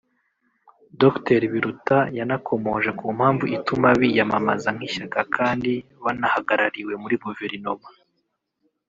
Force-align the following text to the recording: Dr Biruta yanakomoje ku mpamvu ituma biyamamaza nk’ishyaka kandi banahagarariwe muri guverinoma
Dr 1.01 1.41
Biruta 1.51 1.99
yanakomoje 2.17 2.89
ku 2.99 3.05
mpamvu 3.17 3.45
ituma 3.57 3.87
biyamamaza 3.99 4.69
nk’ishyaka 4.75 5.19
kandi 5.35 5.71
banahagarariwe 6.03 6.93
muri 7.01 7.15
guverinoma 7.23 7.87